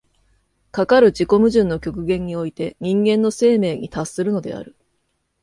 [0.71, 4.75] かかる自己矛盾の極限において人間の生命に達するのである。